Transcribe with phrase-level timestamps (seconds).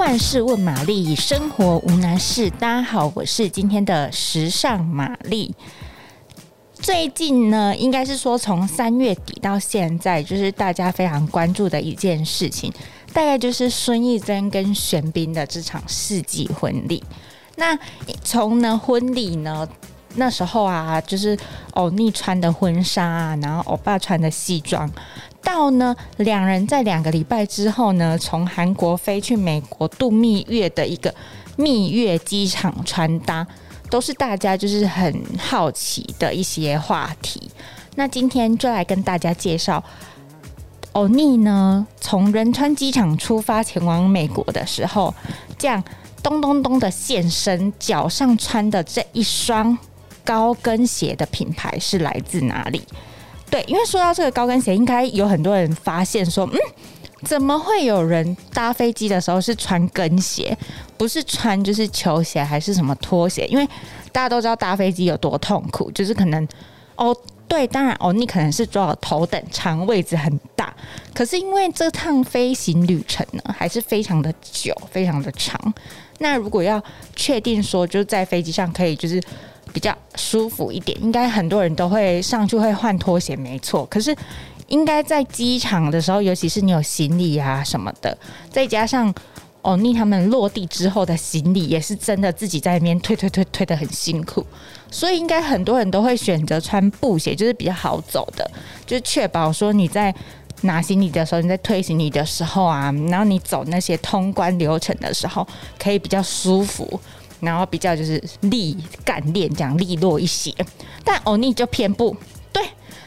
[0.00, 2.48] 万事问玛丽，生活无难事。
[2.48, 5.54] 大家好，我是今天的时尚玛丽。
[6.72, 12.72] 最近呢，应该是说从三月底到现在，就是大家非常关注的一件事情，
[13.12, 17.04] 大概就是孙艺珍跟玄彬的这场世纪婚礼。
[17.56, 17.78] 那
[18.24, 19.68] 从呢婚礼呢，
[20.14, 21.38] 那时候啊，就是
[21.72, 24.90] 欧尼穿的婚纱啊，然后欧巴穿的西装。
[25.60, 31.14] 到呢，两人在两个礼拜之后呢，从韩国飞去美国度蜜月的一个
[31.56, 33.46] 蜜月机场穿搭，
[33.90, 37.50] 都是大家就是很好奇的一些话题。
[37.96, 39.84] 那今天就来跟大家介绍
[40.92, 45.14] 欧尼呢，从仁川机场出发前往美国的时候，
[45.58, 45.84] 这样
[46.22, 49.76] 咚咚咚的现身，脚上穿的这一双
[50.24, 52.82] 高跟鞋的品牌是来自哪里？
[53.50, 56.58] 对，因为说到这个高跟鞋，应该有很多人发现说，嗯，
[57.24, 60.56] 怎么会有人搭飞机的时候是穿跟鞋，
[60.96, 63.44] 不是穿就是球鞋还是什么拖鞋？
[63.48, 63.66] 因为
[64.12, 66.46] 大家都知道搭飞机有多痛苦，就是可能
[66.94, 67.14] 哦，
[67.48, 70.72] 对，当然哦，你可能是坐到头等舱，位置很大，
[71.12, 75.60] 可是因为这趟飞行旅程呢，还是非常的久，非常的长。
[76.18, 76.80] 那如果要
[77.16, 79.20] 确定说，就是在飞机上可以就是。
[79.72, 83.86] 比较舒服一点，应该很多人都会上去会换拖鞋，没错。
[83.86, 84.14] 可是，
[84.68, 88.16] 应该在机场的时候，尤其是你有行李啊什么的，
[88.50, 89.12] 再加上
[89.62, 94.44] 欧尼他们落地之后的行李，也是真的自己在那边推推推推得很辛苦，
[94.90, 98.50] 所以应该很多人都会选择穿布鞋，就是比较好走的，
[98.86, 100.14] 就是确保说你在
[100.62, 105.46] 拿行李的时候，你在推行李的时候啊，然后你走那些通关流程的时候，
[105.78, 107.00] 可以比较舒服。
[107.40, 110.54] 然后比较就是利干练这样利落一些，
[111.04, 112.16] 但欧尼就偏不
[112.52, 112.62] 对，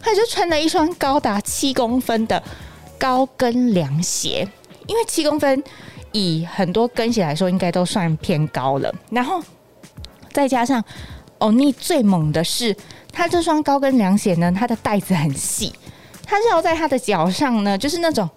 [0.00, 2.42] 他就穿了一双高达七公分的
[2.98, 4.46] 高跟凉鞋，
[4.86, 5.62] 因为七公分
[6.12, 8.94] 以很多跟鞋来说应该都算偏高了。
[9.10, 9.42] 然后
[10.32, 10.82] 再加上
[11.38, 12.76] 欧尼最猛的是，
[13.12, 15.72] 他这双高跟凉鞋呢，它的带子很细，
[16.24, 18.28] 它绕在他的脚上呢，就是那种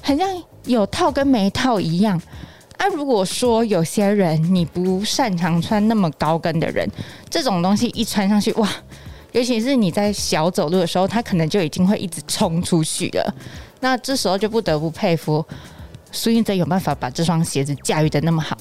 [0.00, 0.28] 很像
[0.64, 2.20] 有套跟没套一样。
[2.82, 6.84] 那、如果说有些人你不擅长穿那么高跟的人，
[7.30, 8.68] 这种东西一穿上去，哇，
[9.30, 13.34] 尤其是你在小走路的时候，他可能就已经会一直冲出去了。
[13.78, 15.46] 那这时候就不得不佩服
[16.10, 18.58] 孙艺珍有办法把这双鞋子驾驭得那么好。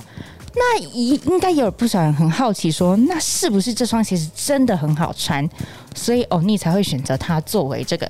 [0.53, 5.49] 那一应该有不少人很好奇说，那是不是这双鞋子真的很好穿？
[5.95, 8.07] 所以欧尼才会选择它作为这个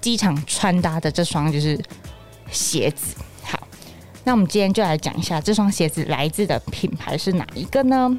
[0.00, 1.80] 机场穿搭的这双就是
[2.50, 3.14] 鞋子。
[4.24, 8.16] 那我们今天就来讲一下这双鞋子来自的品牌是哪一个呢？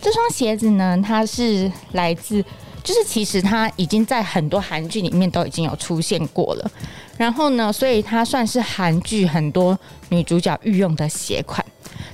[0.00, 2.42] 这双鞋子呢，它是来自，
[2.82, 6.70] 就是其实它已经在很多韩剧里面都已经有出现过了。
[7.16, 11.64] 然后呢，所以它算是韩剧很多女主角御用的鞋款。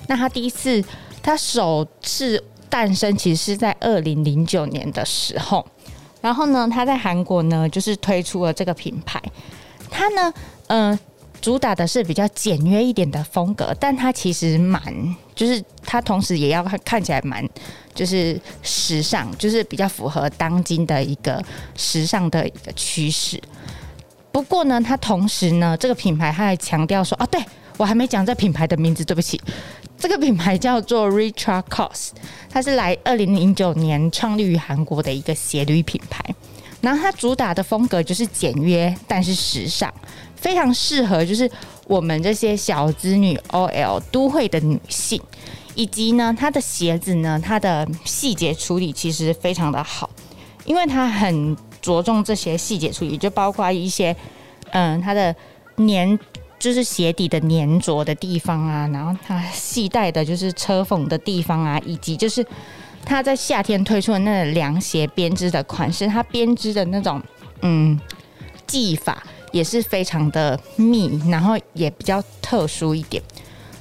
[0.09, 0.85] 那它第一次，
[1.23, 5.65] 它首次诞生其实是在二零零九年的时候。
[6.21, 9.23] 然后呢，它在韩国呢就是推出了这个品牌。
[9.89, 10.35] 它呢，
[10.67, 10.99] 嗯、
[11.41, 14.83] 主打的是比较简约一点的风格，但它其实蛮，
[15.35, 17.49] 就是它同时也要看起来蛮，
[17.95, 21.43] 就是时尚，就是比较符合当今的一个
[21.77, 23.41] 时尚的一个趋势。
[24.33, 27.41] 不过呢，它同时呢，这个品牌它还强调说，啊，对，
[27.77, 29.41] 我还没讲这品牌的名字，对不起，
[29.97, 32.11] 这个品牌叫做 Richard COS，
[32.51, 36.23] 它是来二零零九年创立于韩国的一个鞋履品牌，
[36.81, 39.93] 然后它主打的风格就是简约，但是时尚。
[40.41, 41.51] 非常适合，就是
[41.87, 45.21] 我们这些小资女 OL 都会的女性，
[45.75, 50.09] 以及呢，它的鞋子呢，它的细节处理其实非常的好，
[50.65, 54.15] 因为它很着重这些细节处理，就包括一些，
[54.71, 55.35] 嗯，它的
[55.77, 56.17] 粘，
[56.59, 62.47] 就是鞋底的粘着的地方啊，然后它系带的就是车缝的地方啊，以及就是
[63.05, 67.21] 它在夏天推出的那个凉鞋编织的款式，它编织的那种
[67.63, 67.99] 嗯
[68.67, 69.23] 技法。
[69.53, 73.23] 也是非常的密，然后也比较特殊一点，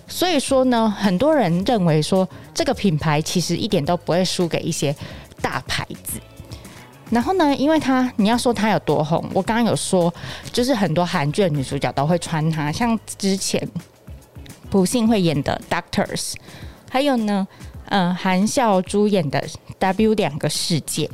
[0.08, 4.96] 所以说呢，很多人认为说这个品牌其实一点都不会输给一些
[5.42, 6.20] 大牌子。
[7.10, 10.14] 然后呢，因为它你要说它有多红，我刚刚有说，
[10.52, 13.66] 就是很多韩剧的女主角都会穿它，像之前
[14.70, 16.32] 朴信惠演的《Doctors》，
[16.90, 17.48] 还有呢，
[17.86, 19.42] 嗯、韩孝珠演的
[19.80, 21.06] 《W 两个世界》，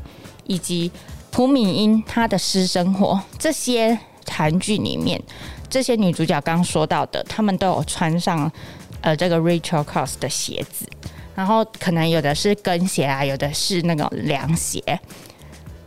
[0.45, 0.91] 以及
[1.29, 3.99] 朴敏英她的私生活这些。
[4.33, 5.21] 韩剧里面
[5.69, 8.51] 这些女主角刚说到的，她们都有穿上
[9.01, 10.87] 呃这个 Richard COS 的鞋子，
[11.35, 14.81] 然后可能有的是跟鞋啊，有的是那种凉鞋。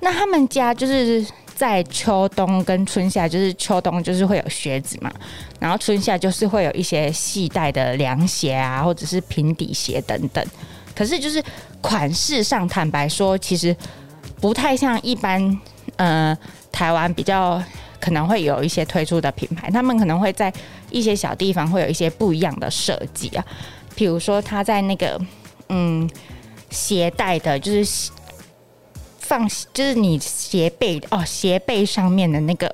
[0.00, 5.10] 那他们家就是在秋冬跟春夏，就是秋冬就是会有靴子嘛，
[5.58, 10.44] 然后春夏就是会有一些细带的凉鞋啊，或者是平底鞋等等。
[10.94, 11.42] 可是就是
[11.80, 13.74] 款式上，坦白说，其实
[14.40, 15.60] 不太像一般
[15.96, 16.36] 呃
[16.70, 17.62] 台湾比较
[18.00, 20.52] 可能会有一些推出的品牌，他们可能会在
[20.90, 23.44] 一些小地方会有一些不一样的设计啊，
[23.94, 25.20] 比如说他在那个
[25.68, 26.08] 嗯
[26.70, 28.10] 鞋带的，就是。
[29.18, 29.44] 放
[29.74, 32.72] 就是你鞋背哦，鞋背上面的那个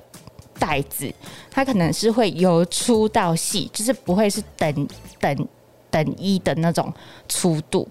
[0.58, 1.10] 带子，
[1.50, 4.86] 它可能是会由粗到细，就是不会是等
[5.18, 5.48] 等
[5.90, 6.92] 等一的那种
[7.26, 7.88] 粗度。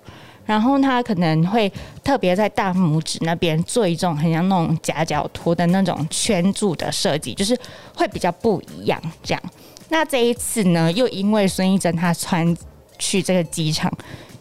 [0.52, 1.72] 然后它可能会
[2.04, 7.58] 特别在大拇指那边做一种很像那种夹脚拖的那种圈住的设计，就是
[7.96, 9.02] 会比较不一样。
[9.24, 9.42] 这样，
[9.88, 12.54] 那这一次呢，又因为孙艺珍她穿
[13.00, 13.90] 去这个机场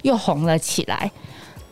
[0.02, 1.08] 又红了起来。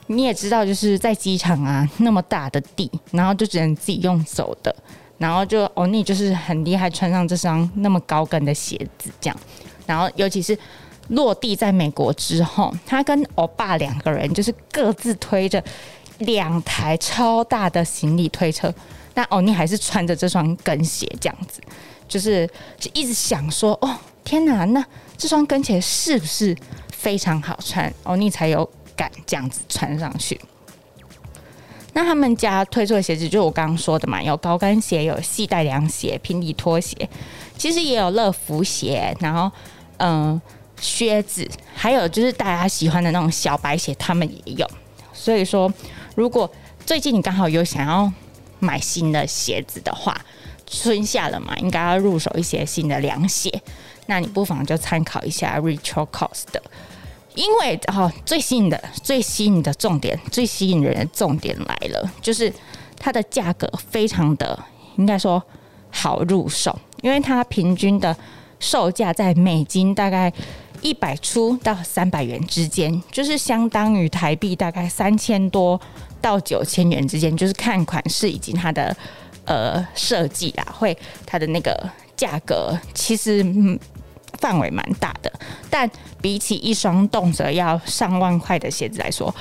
[0.07, 4.73] 你也知道，就是在机场啊，那么大的地，然后就只能自己用走的，
[5.19, 9.37] 然后就欧尼就是很厉害，穿上这双那么高跟的鞋子，这样，
[9.85, 10.57] 然后尤其是
[11.09, 15.63] 落地在美国之后，他跟欧巴两个人就是各自推着
[16.19, 18.73] 两台超大的行李推车，
[19.13, 21.61] 但欧尼还是穿着这双跟鞋，这样子，
[22.09, 22.49] 就是
[22.93, 24.85] 一直想说，哦，天哪，那
[25.17, 26.57] 这双跟鞋是不是
[26.93, 27.93] 非常好穿？
[28.05, 28.69] 欧尼才有。
[28.99, 30.41] 敢这样子穿上去。
[31.93, 37.09] 那他们家推出的鞋子，就我刚刚说的嘛，有高跟鞋，有细带凉鞋、平底拖鞋，
[37.57, 39.49] 其实也有乐福鞋，然后
[39.99, 40.43] 嗯、
[40.81, 44.69] 靴子，还有就是大家喜欢的那种小白鞋，他们也有。
[45.13, 45.73] 所以说，
[46.15, 46.51] 如果
[46.87, 48.11] 最近你刚好有想要
[48.61, 50.19] 买新的鞋子的话，
[50.67, 53.51] 春夏了嘛，应该要入手一些新的凉鞋，
[54.07, 56.63] 那你不妨就参考一下 Retro Cost 的。
[57.35, 62.53] 因为哦，最吸引的、最吸引的重点、最吸引人的重点来了，就是
[62.99, 64.59] 它的价格非常的，
[64.97, 65.41] 应该说
[65.91, 68.17] 好入手，因为它平均的
[68.59, 70.33] 售价在美金大概
[70.81, 75.81] 一百出到三百元之间，就是相当于台币大概三千多
[76.21, 78.97] 到九千元之间，就是看款式以及它的
[79.45, 80.97] 呃设计啦，会
[81.27, 83.45] 它的那个价格其实。
[84.41, 85.33] 范围蛮大的，
[85.69, 85.91] 但
[86.21, 89.35] 比起一双动辄要上万块的鞋子来说，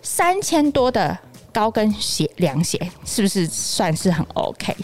[0.00, 1.18] 三千多的
[1.52, 4.74] 高跟鞋凉鞋是不是算是很 OK？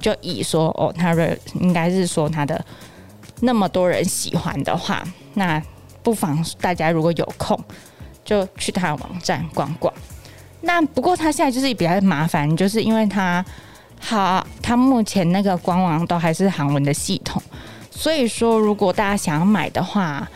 [0.00, 2.64] 就以说哦，他的应该是说他的
[3.44, 5.02] 那么多人喜欢的话，
[5.34, 5.60] 那
[6.02, 7.58] 不妨大家如果有空
[8.24, 9.92] 就去他的网站逛逛。
[10.60, 13.44] 那不过他现在就是比较麻烦，就是因为他
[14.00, 17.42] 他他目前那个官网都还是韩文的系统。
[17.90, 20.26] 所以说，如果大家想要买的话，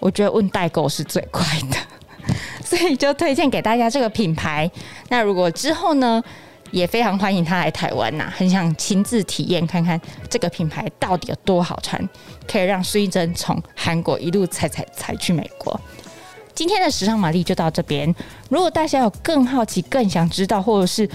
[0.00, 1.76] 我觉得问代购是最快的，
[2.64, 4.70] 所以就推荐给大家这个品牌。
[5.08, 6.22] 那如果之后呢，
[6.70, 12.08] 也非常欢迎他来台湾呐，很想亲自体验看看这个品牌到底有多好穿，
[12.46, 15.80] 可以让孙艺珍从韩国一路踩踩踩去美国。
[16.54, 18.12] 今天的时尚玛丽就到这边，
[18.48, 21.08] 如果大家有更好奇、更想知道，或者是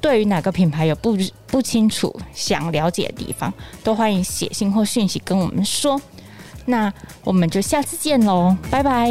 [0.00, 1.16] 对于哪个品牌有不
[1.46, 3.52] 不清楚、想了解的地方，
[3.82, 6.00] 都欢迎写信或讯息跟我们说。
[6.66, 6.92] 那
[7.24, 9.10] 我们就下次见喽，拜拜。